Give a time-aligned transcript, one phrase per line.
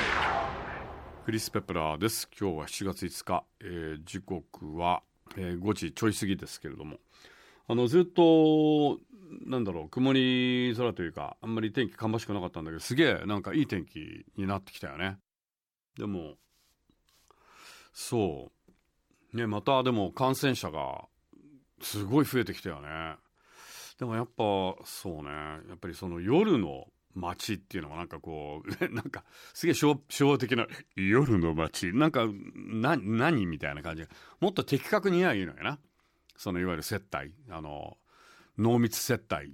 [1.24, 2.28] クリス・ペプラーです。
[2.40, 5.02] 今日は7月5日、えー時刻は、
[5.36, 6.98] えー5時ちょい過ぎですけれども。
[7.66, 9.00] あのずっと
[9.46, 15.18] なんだろう曇り空というかあんまり天気芳しくなかったんだけどすげえなんかいい天気になってきたよね。
[15.98, 16.34] でも
[17.92, 18.52] そ
[19.34, 19.36] う。
[19.36, 21.04] ねまたでも感染者が
[21.80, 23.16] すごい増えてきたよね。
[24.02, 24.34] でもやっぱ
[24.84, 25.30] そうね。
[25.68, 29.22] やっぱりその夜の街っていうのはなんかこう なんか
[29.54, 30.66] すげえ昭昭和的な
[30.96, 31.92] 夜の街。
[31.92, 34.08] なんかな何みたいな感じが。
[34.40, 35.78] もっと的確に言えばいいのよな。
[36.36, 37.30] そのいわゆる接待。
[37.48, 37.96] あの
[38.58, 39.52] 濃密接待。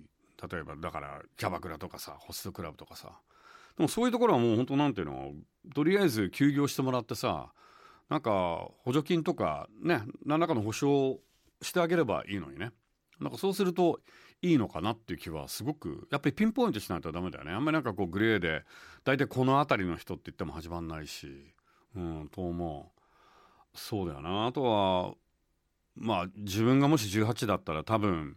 [0.51, 3.21] 例えばだからキャバクラとかさホストクラブとかさ。
[3.77, 5.35] でもそういうところはもう本当なんていうの？
[5.75, 7.53] とりあえず休業してもらってさ
[8.09, 11.21] なんか補助金とかね何らかの保証
[11.61, 12.73] してあげればいいのにね。
[13.21, 14.01] なんかそうすると
[14.41, 17.53] いいのかなっていう気はすごくやっぱりピンポイントしないとダメだよね。
[17.53, 18.65] あんまりなんかこうグレーで
[19.05, 21.27] 大体この辺りの人って言っても始まんないし
[21.97, 23.79] うんと思う。
[23.79, 24.47] そうだよな。
[24.47, 25.15] あとは
[25.97, 28.37] まあ自分がもし18だったら多分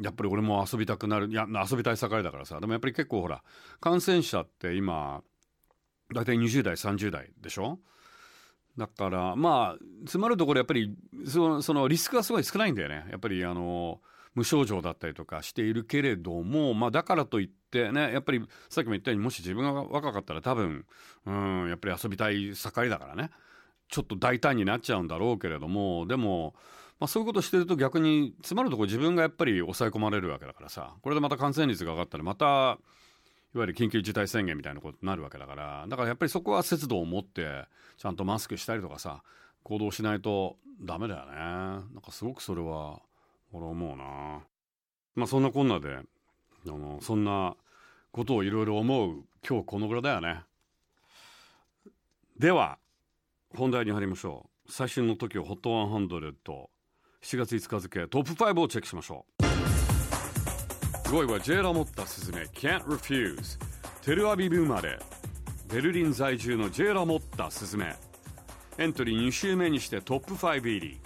[0.00, 2.60] やっぱり俺も遊びたくなるいや遊びたい盛りだからさ。
[2.60, 3.42] でもやっぱり結構ほら
[3.80, 5.22] 感染者って今
[6.14, 7.78] 大体20代30代でしょ？
[8.76, 10.94] だからまあ詰まるところやっぱり
[11.26, 13.06] そのそのリスクがすごい少ないんだよね。
[13.10, 14.00] やっぱりあの
[14.38, 20.86] 無症状だったりとかしているけれどもまあだからといってねやっぱりさっきも言ったようにもし自分が若かったら多分
[21.26, 23.30] うんやっぱり遊びたい盛りだからね。
[23.88, 26.54] ちょっと大胆になっちゃうんだろうけれどもでも、
[27.00, 32.78] まあ、そういうことしてると逆に詰まるところ自分がやっぱり抑え込まれるわけだからさこれでまた感染率が上がったらまたいわ
[33.62, 37.64] ゆる緊急事態宣言みたいなことになるわけだからだからやっぱりそこは節度を持って
[37.96, 39.22] ちゃんとマスクしたりとかさ
[39.62, 41.34] 行動しないとダメだよね。
[41.34, 43.00] なんかすごくそれは
[43.52, 44.40] 俺思うな。
[45.14, 46.02] まあそんなこんなであ
[46.66, 47.56] のそんな
[48.12, 50.42] ことをいろいろ思う今日この頃だよね。
[52.38, 52.78] では
[53.56, 54.72] 本題に入りましょう。
[54.72, 56.34] 最新の時を HOT100
[57.20, 59.42] 7月5日付トップ5をチェックしましょう。
[61.08, 63.58] 5位はジェラモッタスズメ Can't Refuse
[64.04, 64.98] テルアビブ生まれ。
[65.72, 67.96] ベルリン在住のジェラモッタスズメ。
[68.78, 71.00] エントリー2週目にしてトップ5入り。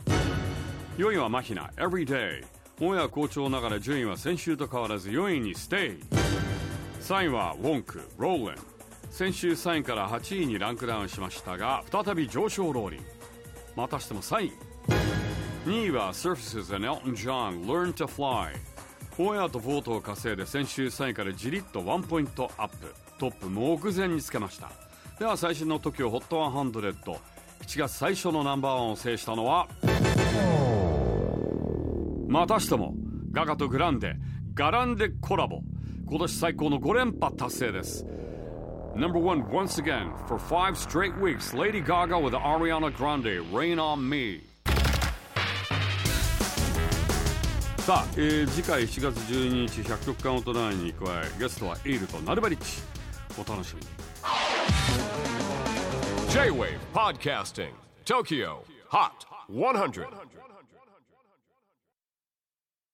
[0.99, 1.71] 4位はマヒナ。
[1.77, 2.45] Everyday
[2.81, 5.55] オンエア好調ながら順位は先週と変わらず4位に。
[5.55, 5.89] ステイ
[7.01, 8.03] 3位はウォンク。
[8.19, 8.59] Rollin
[9.11, 13.01] 先週3位から8位にランクダウンしましたが再び上昇ローリン。
[13.75, 14.53] またしても3位
[15.65, 18.53] 2位は Surfaces and Elton John Learn to Fly
[19.19, 22.95] オンエアと vote を稼いで先週3位からじりっとワンポイントアップ。
[23.19, 24.71] トップ目前につけました。
[25.19, 27.19] では最新の TOKIOHOT100
[27.63, 29.69] 7月最初のナンバーワンを制したのは
[32.33, 32.95] またしても
[33.31, 34.17] ガガとグランデ
[34.55, 35.61] ガランデコラボ
[36.09, 38.07] 今年最高の5連覇達成です
[38.97, 44.09] Number one once again for five straight weeks Lady Gaga with Ariana Grande Rain on
[44.09, 44.41] Me
[47.83, 52.81] さあ、えー次回7月12日100曲カウントダウンに加えゲストはエイルとナルバリッチ
[53.39, 53.87] お楽しみに
[56.31, 57.73] J-WAVE PODCASTING
[58.07, 58.57] TOKYO
[58.91, 59.11] HOT
[59.51, 60.07] 100